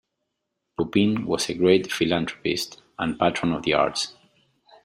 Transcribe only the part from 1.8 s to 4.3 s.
philanthropist and patron of the arts.